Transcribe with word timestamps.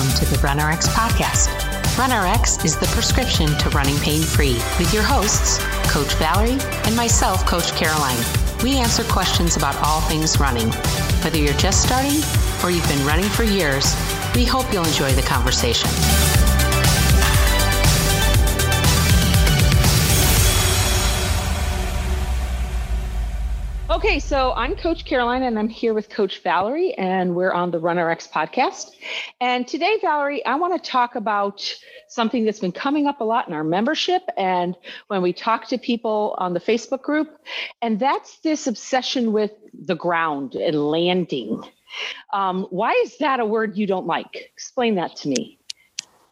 Welcome 0.00 0.24
to 0.24 0.30
the 0.30 0.36
RunRx 0.38 0.88
podcast. 0.94 1.48
RunRx 1.96 2.64
is 2.64 2.78
the 2.78 2.86
prescription 2.86 3.48
to 3.58 3.68
running 3.68 3.98
pain 3.98 4.22
free 4.22 4.54
with 4.78 4.94
your 4.94 5.02
hosts, 5.02 5.58
Coach 5.92 6.14
Valerie 6.14 6.56
and 6.86 6.96
myself, 6.96 7.44
Coach 7.44 7.72
Caroline. 7.72 8.16
We 8.62 8.78
answer 8.78 9.04
questions 9.04 9.58
about 9.58 9.76
all 9.84 10.00
things 10.00 10.40
running. 10.40 10.70
Whether 11.22 11.36
you're 11.36 11.52
just 11.58 11.82
starting 11.82 12.22
or 12.64 12.70
you've 12.70 12.88
been 12.88 13.04
running 13.04 13.28
for 13.28 13.44
years, 13.44 13.94
we 14.34 14.46
hope 14.46 14.72
you'll 14.72 14.86
enjoy 14.86 15.12
the 15.12 15.20
conversation. 15.20 15.90
Okay, 24.02 24.18
so 24.18 24.54
I'm 24.54 24.76
Coach 24.76 25.04
Caroline 25.04 25.42
and 25.42 25.58
I'm 25.58 25.68
here 25.68 25.92
with 25.92 26.08
Coach 26.08 26.42
Valerie, 26.42 26.94
and 26.94 27.36
we're 27.36 27.52
on 27.52 27.70
the 27.70 27.78
RunRx 27.78 28.30
podcast. 28.30 28.92
And 29.42 29.68
today, 29.68 29.98
Valerie, 30.00 30.42
I 30.46 30.54
want 30.54 30.82
to 30.82 30.90
talk 30.90 31.16
about 31.16 31.62
something 32.08 32.46
that's 32.46 32.60
been 32.60 32.72
coming 32.72 33.06
up 33.06 33.20
a 33.20 33.24
lot 33.24 33.46
in 33.46 33.52
our 33.52 33.62
membership 33.62 34.22
and 34.38 34.74
when 35.08 35.20
we 35.20 35.34
talk 35.34 35.68
to 35.68 35.76
people 35.76 36.34
on 36.38 36.54
the 36.54 36.60
Facebook 36.60 37.02
group, 37.02 37.28
and 37.82 38.00
that's 38.00 38.38
this 38.38 38.66
obsession 38.66 39.34
with 39.34 39.50
the 39.74 39.96
ground 39.96 40.54
and 40.54 40.88
landing. 40.88 41.62
Um, 42.32 42.68
why 42.70 42.92
is 43.04 43.18
that 43.18 43.38
a 43.38 43.44
word 43.44 43.76
you 43.76 43.86
don't 43.86 44.06
like? 44.06 44.34
Explain 44.34 44.94
that 44.94 45.14
to 45.16 45.28
me. 45.28 45.58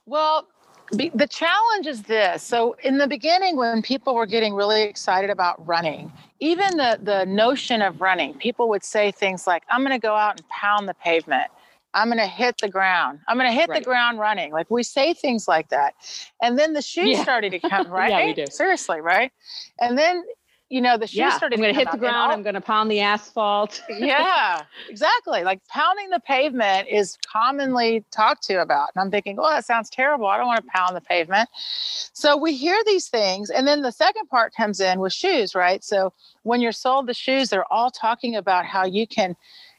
Well, 0.07 0.49
be, 0.97 1.11
the 1.15 1.27
challenge 1.27 1.87
is 1.87 2.03
this. 2.03 2.43
So, 2.43 2.77
in 2.83 2.99
the 2.99 3.07
beginning, 3.07 3.57
when 3.57 3.83
people 3.83 4.15
were 4.15 4.27
getting 4.27 4.55
really 4.55 4.83
excited 4.83 5.31
about 5.31 5.65
running, 5.67 6.13
even 6.41 6.77
the, 6.77 6.99
the 7.03 7.25
notion 7.27 7.83
of 7.83 8.01
running, 8.01 8.35
people 8.35 8.69
would 8.69 8.85
say 8.85 9.11
things 9.11 9.47
like, 9.47 9.65
I'm 9.71 9.81
going 9.81 9.99
to 9.99 10.05
go 10.05 10.15
out 10.15 10.39
and 10.39 10.49
pound 10.49 10.89
the 10.89 10.95
pavement. 10.95 11.51
I'm 11.95 12.09
going 12.09 12.19
to 12.19 12.27
hit 12.27 12.57
the 12.61 12.69
ground. 12.69 13.21
I'm 13.29 13.39
going 13.39 13.51
to 13.51 13.55
hit 13.55 13.69
right. 13.69 13.79
the 13.79 13.85
ground 13.85 14.19
running. 14.19 14.53
Like 14.53 14.71
we 14.71 14.83
say 14.83 15.15
things 15.15 15.49
like 15.49 15.71
that. 15.71 15.95
And 16.43 16.59
then 16.59 16.75
the 16.75 16.83
shoes 16.83 17.17
yeah. 17.17 17.23
started 17.23 17.51
to 17.53 17.61
come, 17.61 17.89
right? 17.89 18.11
yeah, 18.11 18.27
we 18.27 18.35
do. 18.35 18.45
Seriously, 18.51 19.01
right? 19.01 19.33
And 19.81 19.97
then 19.97 20.23
you 20.71 20.83
know, 20.83 20.99
the 20.99 21.07
shoes 21.07 21.17
yeah, 21.17 21.37
started. 21.37 21.57
I'm 21.57 21.63
going 21.63 21.75
to 21.75 21.79
hit 21.79 21.91
the 21.91 21.97
ground. 21.97 22.33
I'm 22.33 22.43
going 22.43 22.55
to 22.55 22.61
pound 22.61 22.91
the 22.91 23.01
asphalt. 23.01 23.83
yeah, 23.91 24.63
exactly. 24.89 25.43
Like 25.43 25.67
pounding 25.69 26.11
the 26.11 26.21
pavement 26.21 26.89
is 26.89 27.17
commonly 27.27 28.05
talked 28.11 28.43
to 28.45 28.61
about. 28.61 28.91
And 28.95 29.03
I'm 29.03 29.11
thinking, 29.11 29.39
oh, 29.39 29.49
that 29.49 29.65
sounds 29.65 29.89
terrible. 29.89 30.27
I 30.27 30.37
don't 30.37 30.47
want 30.47 30.63
to 30.63 30.71
pound 30.71 30.95
the 30.95 31.01
pavement. 31.01 31.49
So 31.55 32.37
we 32.37 32.55
hear 32.55 32.79
these 32.85 33.09
things. 33.09 33.49
And 33.49 33.67
then 33.67 33.81
the 33.81 33.93
second 33.93 34.29
part 34.29 34.55
comes 34.55 34.81
in 34.81 35.01
with 35.01 35.13
shoes, 35.13 35.55
right? 35.55 35.83
So 35.83 36.13
when 36.43 36.61
you're 36.61 36.73
sold 36.73 37.07
the 37.07 37.15
shoes, 37.15 37.49
they're 37.49 37.73
all 37.73 37.91
talking 37.91 38.37
about 38.37 38.67
how 38.67 38.85
you 38.85 39.07
can 39.07 39.37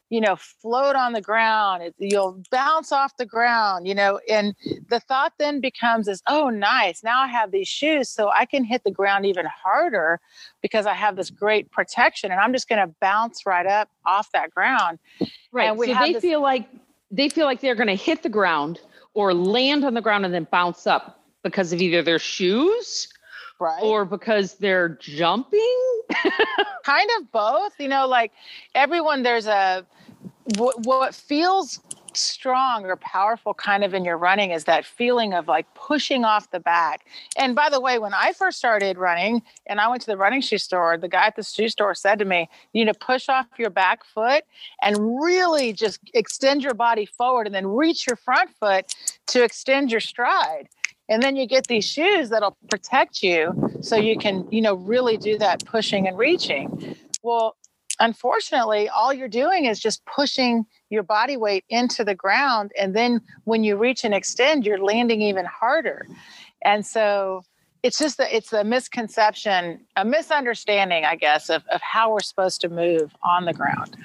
you 0.10 0.20
know, 0.20 0.36
float 0.36 0.96
on 0.96 1.14
the 1.14 1.22
ground. 1.22 1.84
It, 1.84 1.96
you'll 2.00 2.42
bounce 2.52 2.92
off 2.92 3.16
the 3.18 3.26
ground, 3.26 3.88
you 3.88 3.94
know. 3.94 4.20
And 4.30 4.56
the 4.90 5.00
thought 5.00 5.34
then 5.38 5.62
becomes 5.62 6.08
is, 6.08 6.22
oh, 6.28 6.50
nice. 6.50 7.04
Now 7.04 7.22
I 7.22 7.28
have 7.28 7.52
these 7.52 7.68
shoes, 7.68 8.10
so 8.10 8.30
I 8.30 8.46
can 8.46 8.64
hit 8.64 8.84
the 8.84 8.92
ground 8.92 9.26
even 9.26 9.46
harder 9.46 10.20
because 10.62 10.86
I 10.86 10.94
have 10.94 11.16
this 11.16 11.30
great 11.30 11.72
protection, 11.72 12.32
and 12.32 12.40
I'm 12.40 12.54
just 12.54 12.68
going 12.68 12.86
to 12.86 12.94
bounce 13.00 13.46
right 13.46 13.68
up 13.68 13.90
off 14.06 14.32
that 14.34 14.52
ground. 14.52 15.00
Right. 15.52 15.78
so 15.78 15.86
they 15.86 16.14
this- 16.14 16.22
feel 16.22 16.42
like 16.42 16.68
they 17.12 17.30
feel 17.30 17.46
like 17.46 17.60
they're 17.62 17.76
going 17.76 17.88
to 17.88 17.96
hit 17.96 18.22
the 18.22 18.30
ground 18.30 18.80
or 19.14 19.34
land 19.34 19.84
on 19.84 19.96
the 19.96 20.02
ground 20.02 20.26
and 20.26 20.34
then 20.34 20.48
bounce 20.52 20.86
up 20.86 21.24
because 21.44 21.74
of 21.74 21.82
either 21.82 22.04
their 22.04 22.20
shoes 22.20 23.08
right 23.60 23.84
or 23.84 24.06
because 24.06 24.56
they're 24.56 24.90
jumping 24.90 26.02
kind 26.84 27.10
of 27.20 27.32
both 27.32 27.74
you 27.80 27.88
know 27.88 28.08
like 28.08 28.32
everyone 28.76 29.24
there's 29.24 29.48
a 29.48 29.86
what, 30.58 30.86
what 30.86 31.14
feels 31.14 31.80
strong 32.16 32.86
or 32.86 32.96
powerful 32.98 33.54
kind 33.54 33.84
of 33.84 33.94
in 33.94 34.04
your 34.04 34.18
running 34.18 34.52
is 34.52 34.66
that 34.66 34.86
feeling 34.86 35.34
of 35.34 35.48
like 35.48 35.72
pushing 35.74 36.26
off 36.26 36.50
the 36.52 36.60
back. 36.60 37.06
And 37.38 37.56
by 37.56 37.70
the 37.70 37.80
way, 37.80 38.00
when 38.00 38.14
I 38.14 38.34
first 38.34 38.58
started 38.58 38.98
running 38.98 39.42
and 39.66 39.80
I 39.80 39.88
went 39.88 40.02
to 40.02 40.08
the 40.08 40.18
running 40.18 40.42
shoe 40.42 40.58
store, 40.58 40.98
the 40.98 41.08
guy 41.08 41.28
at 41.28 41.36
the 41.36 41.44
shoe 41.44 41.70
store 41.70 41.94
said 41.96 42.20
to 42.20 42.26
me, 42.26 42.50
You 42.74 42.86
need 42.86 42.94
to 42.94 43.00
push 43.00 43.30
off 43.30 43.48
your 43.58 43.70
back 43.70 44.04
foot 44.06 44.44
and 44.82 45.22
really 45.22 45.74
just 45.74 46.00
extend 46.14 46.64
your 46.64 46.74
body 46.74 47.06
forward 47.06 47.48
and 47.48 47.56
then 47.56 47.68
reach 47.68 48.08
your 48.08 48.16
front 48.16 48.50
foot 48.60 48.94
to 49.28 49.44
extend 49.44 49.92
your 49.92 50.02
stride. 50.02 50.70
And 51.10 51.24
then 51.24 51.36
you 51.36 51.48
get 51.48 51.68
these 51.68 51.86
shoes 51.86 52.30
that'll 52.30 52.56
protect 52.70 53.24
you 53.24 53.72
so 53.82 53.96
you 53.96 54.18
can, 54.18 54.48
you 54.52 54.62
know, 54.62 54.76
really 54.76 55.18
do 55.18 55.38
that 55.40 55.66
pushing 55.66 56.08
and 56.08 56.18
reaching. 56.18 56.96
Well, 57.24 57.58
unfortunately, 58.00 58.88
all 58.90 59.12
you're 59.12 59.28
doing 59.28 59.66
is 59.66 59.80
just 59.80 60.06
pushing 60.06 60.66
your 60.90 61.04
body 61.04 61.36
weight 61.36 61.66
into 61.70 62.04
the 62.04 62.16
ground. 62.16 62.72
And 62.80 62.96
then 62.96 63.22
when 63.44 63.64
you 63.64 63.76
reach 63.76 64.04
and 64.04 64.14
extend, 64.14 64.66
you're 64.66 64.84
landing 64.84 65.22
even 65.22 65.46
harder. 65.46 66.08
And 66.64 66.86
so 66.86 67.44
it's 67.82 67.98
just 67.98 68.18
that 68.18 68.36
it's 68.36 68.54
a 68.54 68.64
misconception, 68.64 69.80
a 69.96 70.06
misunderstanding, 70.06 71.06
I 71.06 71.16
guess, 71.16 71.50
of, 71.50 71.64
of 71.72 71.82
how 71.82 72.12
we're 72.12 72.20
supposed 72.20 72.62
to 72.62 72.70
move 72.70 73.16
on 73.24 73.46
the 73.46 73.54
ground. 73.54 73.96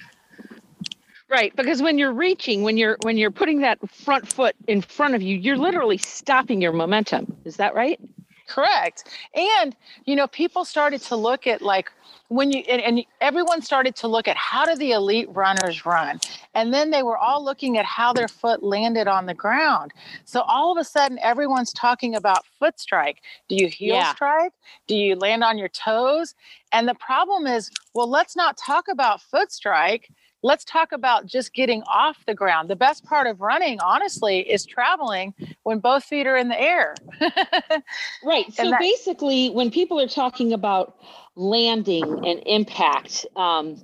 Right, 1.35 1.55
because 1.57 1.83
when 1.83 1.99
you're 1.99 2.13
reaching, 2.13 2.63
when 2.63 2.77
you're 2.77 2.97
when 3.03 3.19
you're 3.19 3.33
putting 3.33 3.61
that 3.63 3.81
front 3.91 4.33
foot 4.33 4.55
in 4.69 4.81
front 4.81 5.17
of 5.17 5.23
you, 5.23 5.37
you're 5.37 5.57
literally 5.57 5.99
stopping 5.99 6.63
your 6.63 6.71
momentum. 6.71 7.37
Is 7.45 7.57
that 7.57 7.75
right? 7.75 7.99
Correct. 8.47 9.09
And 9.35 9.75
you 10.05 10.15
know, 10.15 10.29
people 10.29 10.65
started 10.65 11.01
to 11.03 11.17
look 11.17 11.49
at 11.49 11.61
like 11.61 11.91
when 12.29 12.53
you 12.53 12.63
and, 12.69 12.81
and, 12.81 13.05
everyone 13.21 13.63
started 13.63 13.97
to 13.97 14.07
look 14.07 14.29
at 14.29 14.37
how 14.37 14.65
do 14.65 14.77
the 14.77 14.93
elite 14.93 15.29
runners 15.31 15.85
run 15.85 16.21
and 16.55 16.73
then 16.73 16.91
they 16.91 17.03
were 17.03 17.19
all 17.19 17.45
looking 17.45 17.79
at 17.79 17.85
how 17.85 18.13
their 18.13 18.29
foot 18.29 18.63
landed 18.63 19.09
on 19.09 19.27
the 19.27 19.35
ground 19.35 19.93
so 20.25 20.41
all 20.43 20.73
of 20.73 20.79
a 20.79 20.85
sudden 20.85 21.19
everyone's 21.21 21.73
talking 21.73 22.15
about 22.15 22.45
foot 22.59 22.79
strike 22.81 23.23
do 23.49 23.57
you 23.57 23.69
heel 23.69 23.97
yeah. 23.97 24.15
strike 24.15 24.53
do 24.87 24.95
you 24.95 25.17
land 25.17 25.45
on 25.45 25.59
your 25.59 25.69
toes 25.69 26.35
and 26.73 26.89
the 26.89 26.95
problem 26.95 27.47
is 27.47 27.71
well 27.95 28.09
let's 28.09 28.37
not 28.37 28.57
talk 28.57 28.89
about 28.89 29.21
foot 29.21 29.53
strike 29.53 30.11
let's 30.45 30.65
talk 30.65 30.93
about 30.93 31.25
just 31.25 31.55
getting 31.55 31.83
off 31.85 32.25
the 32.27 32.35
ground. 32.35 32.69
The 32.69 32.77
best 32.77 33.03
part 33.05 33.27
of 33.27 33.41
running, 33.41 33.81
honestly, 33.81 34.41
is 34.41 34.65
traveling 34.67 35.33
when 35.63 35.81
both 35.81 36.05
feet 36.05 36.27
are 36.27 36.37
in 36.37 36.49
the 36.49 36.61
air. 36.61 36.95
right. 38.23 38.53
So 38.53 38.71
that, 38.71 38.79
basically, 38.79 39.49
when 39.49 39.71
people 39.71 39.99
are 39.99 40.07
talking 40.07 40.53
about 40.53 40.99
landing 41.35 42.05
and 42.05 42.43
impact 42.47 43.27
um, 43.35 43.83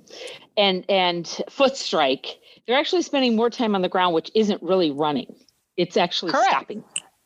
and 0.55 0.85
and 0.87 1.27
foot 1.49 1.75
strike, 1.75 2.37
they're 2.67 2.77
actually 2.77 3.01
spending 3.01 3.35
more 3.35 3.49
time 3.49 3.73
on 3.73 3.81
the 3.81 3.89
ground, 3.89 4.13
which 4.13 4.31
isn't 4.35 4.61
really 4.61 4.91
running. 4.91 5.35
It's 5.77 5.97
actually 5.97 6.31
correct. 6.31 6.51
stopping. 6.51 6.83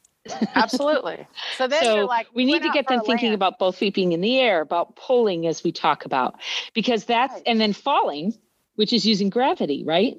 Absolutely. 0.55 1.27
So 1.57 1.67
then 1.67 1.83
so 1.83 1.95
you're 1.95 2.05
like, 2.05 2.27
we 2.33 2.45
need 2.45 2.63
to 2.63 2.69
get 2.69 2.87
them 2.87 3.01
thinking 3.01 3.27
land. 3.27 3.35
about 3.35 3.59
both 3.59 3.75
feet 3.75 3.93
being 3.93 4.13
in 4.13 4.21
the 4.21 4.39
air, 4.39 4.61
about 4.61 4.95
pulling 4.95 5.45
as 5.45 5.63
we 5.63 5.73
talk 5.73 6.05
about, 6.05 6.39
because 6.73 7.03
that's 7.03 7.33
right. 7.33 7.43
and 7.45 7.59
then 7.59 7.73
falling 7.73 8.33
which 8.75 8.93
is 8.93 9.05
using 9.05 9.29
gravity, 9.29 9.83
right? 9.83 10.17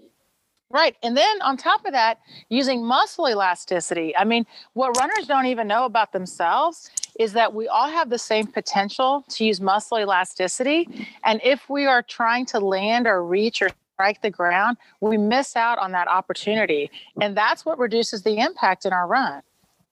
Right. 0.68 0.96
And 1.02 1.16
then 1.16 1.40
on 1.42 1.56
top 1.56 1.86
of 1.86 1.92
that, 1.92 2.18
using 2.48 2.84
muscle 2.84 3.28
elasticity. 3.28 4.16
I 4.16 4.24
mean, 4.24 4.44
what 4.72 4.96
runners 4.98 5.28
don't 5.28 5.46
even 5.46 5.68
know 5.68 5.84
about 5.84 6.12
themselves 6.12 6.90
is 7.20 7.32
that 7.34 7.54
we 7.54 7.68
all 7.68 7.88
have 7.88 8.10
the 8.10 8.18
same 8.18 8.48
potential 8.48 9.24
to 9.28 9.44
use 9.44 9.60
muscle 9.60 9.98
elasticity. 9.98 11.06
And 11.24 11.40
if 11.44 11.70
we 11.70 11.86
are 11.86 12.02
trying 12.02 12.46
to 12.46 12.58
land 12.58 13.06
or 13.06 13.24
reach 13.24 13.62
or 13.62 13.68
strike 13.94 14.20
the 14.22 14.30
ground, 14.30 14.76
we 15.00 15.16
miss 15.16 15.54
out 15.54 15.78
on 15.78 15.92
that 15.92 16.08
opportunity. 16.08 16.90
And 17.20 17.36
that's 17.36 17.64
what 17.64 17.78
reduces 17.78 18.22
the 18.22 18.38
impact 18.38 18.84
in 18.84 18.92
our 18.92 19.06
run. 19.06 19.42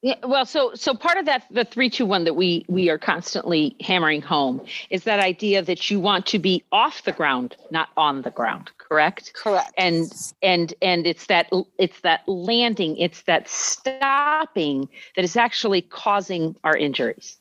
Yeah, 0.05 0.17
well, 0.23 0.45
so 0.45 0.73
so 0.75 0.95
part 0.95 1.17
of 1.17 1.25
that 1.25 1.47
the 1.51 1.65
three 1.65 1.89
two 1.89 2.05
one 2.05 2.25
that 2.25 2.35
we 2.35 2.67
we 2.69 2.91
are 2.91 2.99
constantly 2.99 3.75
hammering 3.81 4.21
home 4.21 4.61
is 4.91 5.05
that 5.05 5.19
idea 5.19 5.63
that 5.63 5.91
you 5.91 5.99
want 5.99 6.27
to 6.27 6.39
be 6.39 6.63
off 6.73 7.05
the 7.05 7.13
ground, 7.13 7.57
not 7.71 7.89
on 7.97 8.21
the 8.21 8.31
ground. 8.31 8.71
Correct. 8.77 9.33
Correct. 9.33 9.73
And 9.79 10.13
and 10.43 10.75
and 10.83 11.07
it's 11.07 11.25
that 11.29 11.51
it's 11.79 12.01
that 12.01 12.21
landing, 12.29 12.99
it's 12.99 13.23
that 13.23 13.49
stopping 13.49 14.91
that 15.17 15.25
is 15.25 15.39
actually 15.39 15.81
causing 15.81 16.55
our 16.65 16.77
injuries. 16.77 17.39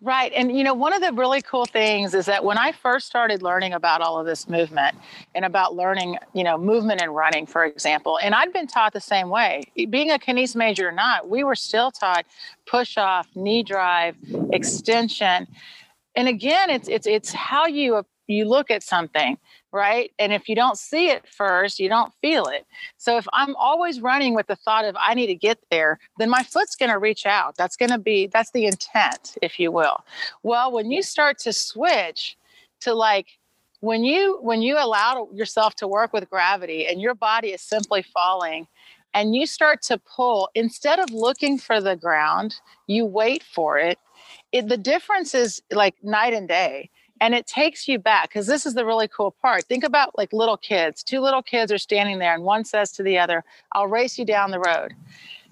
Right. 0.00 0.32
And, 0.34 0.56
you 0.56 0.62
know, 0.62 0.74
one 0.74 0.92
of 0.92 1.00
the 1.00 1.12
really 1.12 1.42
cool 1.42 1.66
things 1.66 2.14
is 2.14 2.26
that 2.26 2.44
when 2.44 2.58
I 2.58 2.72
first 2.72 3.06
started 3.06 3.42
learning 3.42 3.72
about 3.72 4.00
all 4.00 4.18
of 4.18 4.26
this 4.26 4.48
movement 4.48 4.96
and 5.34 5.44
about 5.44 5.74
learning, 5.74 6.18
you 6.32 6.44
know, 6.44 6.58
movement 6.58 7.00
and 7.02 7.14
running, 7.14 7.46
for 7.46 7.64
example, 7.64 8.18
and 8.22 8.34
I'd 8.34 8.52
been 8.52 8.66
taught 8.66 8.92
the 8.92 9.00
same 9.00 9.28
way. 9.28 9.64
Being 9.90 10.10
a 10.10 10.18
kines 10.18 10.54
major 10.54 10.88
or 10.88 10.92
not, 10.92 11.28
we 11.28 11.44
were 11.44 11.54
still 11.54 11.90
taught 11.90 12.26
push 12.66 12.96
off, 12.96 13.28
knee 13.34 13.62
drive, 13.62 14.16
extension. 14.52 15.46
And 16.14 16.28
again, 16.28 16.70
it's 16.70 16.88
it's 16.88 17.06
it's 17.06 17.32
how 17.32 17.66
you 17.66 18.04
you 18.26 18.44
look 18.44 18.70
at 18.70 18.82
something 18.82 19.38
right? 19.76 20.10
And 20.18 20.32
if 20.32 20.48
you 20.48 20.56
don't 20.56 20.78
see 20.78 21.10
it 21.10 21.28
first, 21.28 21.78
you 21.78 21.88
don't 21.88 22.12
feel 22.22 22.46
it. 22.46 22.66
So 22.96 23.18
if 23.18 23.26
I'm 23.34 23.54
always 23.56 24.00
running 24.00 24.34
with 24.34 24.46
the 24.46 24.56
thought 24.56 24.86
of 24.86 24.96
I 24.98 25.12
need 25.12 25.26
to 25.26 25.34
get 25.34 25.58
there, 25.70 25.98
then 26.18 26.30
my 26.30 26.42
foot's 26.42 26.74
going 26.74 26.90
to 26.90 26.98
reach 26.98 27.26
out. 27.26 27.56
That's 27.56 27.76
going 27.76 27.90
to 27.90 27.98
be 27.98 28.26
that's 28.26 28.50
the 28.52 28.64
intent, 28.64 29.36
if 29.42 29.60
you 29.60 29.70
will. 29.70 30.02
Well, 30.42 30.72
when 30.72 30.90
you 30.90 31.02
start 31.02 31.38
to 31.40 31.52
switch 31.52 32.38
to 32.80 32.94
like 32.94 33.26
when 33.80 34.02
you 34.02 34.38
when 34.40 34.62
you 34.62 34.76
allow 34.78 35.28
yourself 35.32 35.74
to 35.76 35.86
work 35.86 36.14
with 36.14 36.30
gravity 36.30 36.86
and 36.86 37.00
your 37.00 37.14
body 37.14 37.48
is 37.48 37.60
simply 37.60 38.02
falling 38.02 38.66
and 39.12 39.36
you 39.36 39.46
start 39.46 39.82
to 39.82 39.98
pull, 39.98 40.48
instead 40.54 40.98
of 40.98 41.10
looking 41.10 41.58
for 41.58 41.82
the 41.82 41.96
ground, 41.96 42.56
you 42.86 43.04
wait 43.04 43.42
for 43.42 43.78
it. 43.78 43.98
it 44.52 44.68
the 44.68 44.78
difference 44.78 45.34
is 45.34 45.60
like 45.70 45.96
night 46.02 46.32
and 46.32 46.48
day 46.48 46.90
and 47.20 47.34
it 47.34 47.46
takes 47.46 47.88
you 47.88 47.98
back 47.98 48.28
because 48.28 48.46
this 48.46 48.66
is 48.66 48.74
the 48.74 48.84
really 48.84 49.08
cool 49.08 49.34
part. 49.42 49.64
Think 49.64 49.84
about 49.84 50.16
like 50.16 50.32
little 50.32 50.56
kids. 50.56 51.02
Two 51.02 51.20
little 51.20 51.42
kids 51.42 51.72
are 51.72 51.78
standing 51.78 52.18
there 52.18 52.34
and 52.34 52.44
one 52.44 52.64
says 52.64 52.92
to 52.92 53.02
the 53.02 53.18
other 53.18 53.44
i'll 53.72 53.86
race 53.86 54.18
you 54.18 54.24
down 54.24 54.50
the 54.50 54.60
road. 54.60 54.94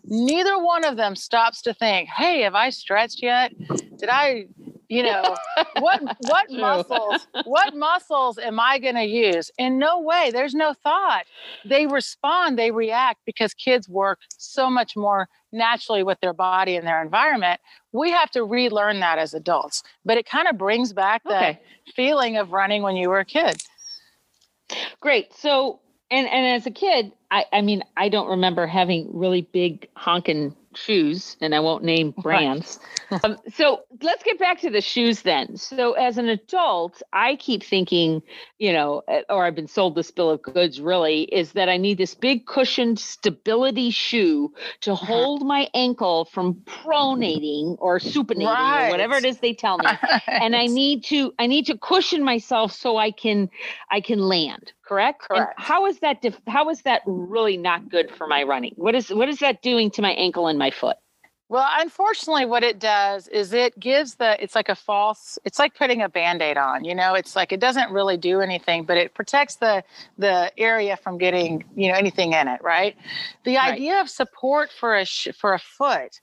Neither 0.07 0.59
one 0.59 0.85
of 0.85 0.97
them 0.97 1.17
stops 1.17 1.63
to 1.63 1.75
think 1.75 2.09
hey 2.09 2.43
have 2.43 2.55
i 2.55 2.71
stretched 2.71 3.23
yet? 3.23 3.53
Did 3.99 4.09
i 4.11 4.47
you 4.89 5.03
know 5.03 5.35
what 5.79 6.03
what 6.21 6.51
muscles 6.51 7.27
what 7.45 7.75
muscles 7.75 8.39
am 8.39 8.61
i 8.61 8.79
going 8.79 8.95
to 8.95 9.05
use? 9.05 9.51
In 9.59 9.79
no 9.79 10.01
way 10.01 10.31
there's 10.33 10.55
no 10.55 10.75
thought. 10.75 11.25
They 11.65 11.87
respond 11.87 12.59
they 12.59 12.71
react 12.71 13.21
because 13.27 13.55
kids 13.55 13.89
work 13.89 14.21
so 14.37 14.71
much 14.71 14.97
more 14.97 15.29
naturally 15.53 16.03
with 16.03 16.19
their 16.21 16.33
body 16.33 16.77
and 16.77 16.87
their 16.87 17.03
environment. 17.03 17.61
We 17.93 18.11
have 18.11 18.31
to 18.33 18.45
relearn 18.45 19.01
that 19.01 19.19
as 19.19 19.35
adults 19.35 19.83
but 20.05 20.19
it 20.19 20.27
kind 20.27 20.49
of 20.49 20.59
brings 20.59 20.93
back 20.93 21.23
okay. 21.27 21.61
feeling 21.95 22.37
of 22.37 22.53
running 22.53 22.83
when 22.83 22.97
you 22.97 23.09
were 23.09 23.21
a 23.21 23.25
kid. 23.25 23.63
Great 25.01 25.33
so 25.35 25.81
and 26.11 26.29
and 26.29 26.47
as 26.55 26.67
a 26.67 26.71
kid 26.71 27.13
i 27.31 27.45
i 27.53 27.61
mean 27.61 27.83
i 27.97 28.09
don't 28.09 28.29
remember 28.29 28.67
having 28.67 29.09
really 29.13 29.43
big 29.43 29.89
honking 29.97 30.55
shoes, 30.77 31.37
and 31.41 31.55
I 31.55 31.61
won't 31.61 31.85
name 31.85 32.13
brands. 32.19 32.79
um, 33.25 33.39
so 33.53 33.83
let's 34.03 34.23
get 34.23 34.39
back 34.39 34.61
to 34.61 34.71
the 34.71 34.81
shoes 34.81 35.23
then. 35.23 35.57
So 35.57 35.93
as 35.93 36.19
an 36.19 36.29
adult, 36.29 37.03
I 37.13 37.37
keep 37.37 37.63
thinking, 37.63 38.23
you 38.59 38.73
know, 38.73 39.03
eh, 39.09 39.23
or 39.29 39.45
I've 39.45 39.55
been 39.55 39.69
sold 39.69 39.95
this 39.95 40.11
bill 40.11 40.31
of 40.31 40.43
goods 40.43 40.81
really, 40.81 41.23
is 41.25 41.53
that 41.53 41.69
I 41.69 41.77
need 41.77 41.99
this 41.99 42.15
big 42.15 42.47
cushioned 42.47 42.99
stability 42.99 43.91
shoe 43.91 44.53
to 44.81 44.93
uh-huh. 44.93 45.07
hold 45.07 45.47
my 45.47 45.69
ankle 45.75 46.25
from 46.27 46.55
pronating 46.67 47.77
or 47.79 47.99
supinating 47.99 48.47
right. 48.47 48.89
or 48.89 48.91
whatever 48.91 49.15
it 49.15 49.25
is 49.25 49.39
they 49.39 49.55
tell 49.55 49.79
me. 49.79 49.87
Right. 49.87 50.23
And 50.45 50.57
I 50.57 50.67
need 50.67 51.05
to 51.05 51.33
I 51.39 51.47
need 51.47 51.67
to 51.67 51.79
cushion 51.79 52.23
myself 52.23 52.73
so 52.73 52.97
I 52.97 53.11
can 53.11 53.49
I 53.91 54.01
can 54.01 54.19
land 54.19 54.73
correct? 54.85 55.23
Correct. 55.23 55.55
And 55.57 55.65
how 55.65 55.87
is 55.87 55.99
that 56.01 56.23
dif- 56.23 56.41
how 56.47 56.69
is 56.71 56.83
that 56.83 57.03
really 57.07 57.57
not 57.57 57.89
good 57.89 58.11
for 58.11 58.27
my 58.27 58.43
running? 58.43 58.75
What 58.77 58.95
is 58.95 59.11
what 59.11 59.29
is 59.29 59.39
that 59.39 59.63
doing 59.63 59.91
to 59.93 60.03
my 60.03 60.13
ankle 60.13 60.47
and 60.47 60.59
my 60.59 60.64
foot? 60.71 60.97
Well, 61.51 61.69
unfortunately, 61.77 62.47
what 62.47 62.65
it 62.65 62.79
does 62.79 63.29
is 63.29 63.53
it 63.53 63.79
gives 63.79 64.15
the, 64.15 64.43
it's 64.43 64.55
like 64.55 64.71
a 64.71 64.75
false, 64.75 65.39
it's 65.45 65.59
like 65.59 65.75
putting 65.75 66.01
a 66.01 66.09
band 66.09 66.41
aid 66.41 66.57
on, 66.57 66.85
you 66.85 66.95
know, 66.95 67.15
it's 67.15 67.37
like 67.37 67.53
it 67.53 67.61
doesn't 67.61 67.93
really 67.93 68.17
do 68.17 68.41
anything, 68.41 68.85
but 68.85 68.97
it 68.97 69.13
protects 69.13 69.57
the, 69.57 69.85
the 70.17 70.51
area 70.59 70.97
from 70.97 71.19
getting, 71.19 71.63
you 71.77 71.89
know, 71.89 71.95
anything 71.99 72.33
in 72.33 72.49
it, 72.49 72.63
right? 72.63 72.97
The 73.45 73.57
right. 73.57 73.75
idea 73.75 74.01
of 74.01 74.09
support 74.09 74.71
for 74.73 74.97
a, 74.97 75.05
sh- 75.05 75.29
for 75.39 75.53
a 75.53 75.59
foot, 75.59 76.21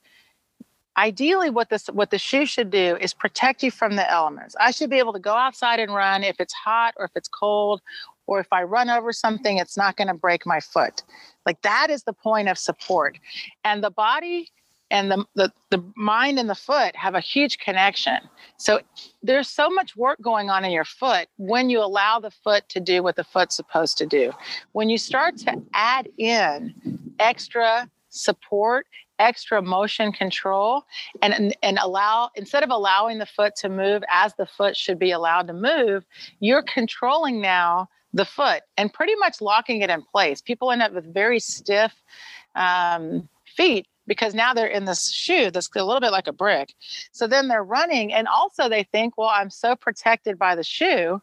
ideally 0.96 1.48
what 1.48 1.70
this 1.70 1.86
what 1.86 2.10
the 2.10 2.18
shoe 2.18 2.44
should 2.44 2.70
do 2.70 2.96
is 3.00 3.14
protect 3.14 3.62
you 3.62 3.70
from 3.70 3.96
the 3.96 4.10
elements 4.10 4.54
i 4.60 4.70
should 4.70 4.90
be 4.90 4.98
able 4.98 5.12
to 5.12 5.18
go 5.18 5.32
outside 5.32 5.80
and 5.80 5.94
run 5.94 6.22
if 6.22 6.38
it's 6.38 6.52
hot 6.52 6.92
or 6.98 7.06
if 7.06 7.10
it's 7.14 7.28
cold 7.28 7.80
or 8.26 8.40
if 8.40 8.46
I 8.52 8.62
run 8.62 8.90
over 8.90 9.12
something, 9.12 9.58
it's 9.58 9.76
not 9.76 9.96
going 9.96 10.08
to 10.08 10.14
break 10.14 10.46
my 10.46 10.60
foot. 10.60 11.02
Like 11.46 11.60
that 11.62 11.90
is 11.90 12.04
the 12.04 12.12
point 12.12 12.48
of 12.48 12.58
support. 12.58 13.18
And 13.64 13.82
the 13.82 13.90
body 13.90 14.50
and 14.90 15.10
the, 15.10 15.24
the, 15.34 15.52
the 15.70 15.82
mind 15.96 16.38
and 16.38 16.50
the 16.50 16.54
foot 16.54 16.94
have 16.94 17.14
a 17.14 17.20
huge 17.20 17.58
connection. 17.58 18.18
So 18.58 18.80
there's 19.22 19.48
so 19.48 19.70
much 19.70 19.96
work 19.96 20.20
going 20.20 20.50
on 20.50 20.64
in 20.64 20.70
your 20.70 20.84
foot 20.84 21.28
when 21.38 21.70
you 21.70 21.80
allow 21.80 22.20
the 22.20 22.30
foot 22.30 22.68
to 22.68 22.80
do 22.80 23.02
what 23.02 23.16
the 23.16 23.24
foot's 23.24 23.56
supposed 23.56 23.96
to 23.98 24.06
do. 24.06 24.32
When 24.72 24.90
you 24.90 24.98
start 24.98 25.38
to 25.38 25.62
add 25.72 26.08
in 26.18 26.74
extra 27.18 27.88
support 28.10 28.86
extra 29.18 29.62
motion 29.62 30.12
control 30.12 30.84
and 31.22 31.54
and 31.62 31.78
allow 31.80 32.28
instead 32.34 32.62
of 32.62 32.70
allowing 32.70 33.18
the 33.18 33.26
foot 33.26 33.54
to 33.56 33.68
move 33.68 34.02
as 34.10 34.34
the 34.34 34.44
foot 34.44 34.76
should 34.76 34.98
be 34.98 35.12
allowed 35.12 35.46
to 35.46 35.54
move 35.54 36.04
you're 36.40 36.62
controlling 36.62 37.40
now 37.40 37.88
the 38.12 38.24
foot 38.24 38.62
and 38.76 38.92
pretty 38.92 39.14
much 39.16 39.40
locking 39.40 39.82
it 39.82 39.90
in 39.90 40.02
place. 40.02 40.40
People 40.40 40.70
end 40.70 40.82
up 40.82 40.92
with 40.92 41.12
very 41.12 41.40
stiff 41.40 41.92
um, 42.54 43.28
feet 43.56 43.86
because 44.06 44.34
now 44.34 44.52
they're 44.52 44.66
in 44.66 44.84
this 44.84 45.10
shoe 45.10 45.50
that's 45.50 45.68
a 45.74 45.84
little 45.84 46.00
bit 46.00 46.12
like 46.12 46.26
a 46.26 46.32
brick. 46.32 46.74
So 47.12 47.26
then 47.26 47.48
they're 47.48 47.64
running, 47.64 48.12
and 48.12 48.26
also 48.26 48.68
they 48.68 48.82
think, 48.82 49.16
well, 49.16 49.30
I'm 49.32 49.50
so 49.50 49.76
protected 49.76 50.38
by 50.38 50.54
the 50.54 50.64
shoe 50.64 51.22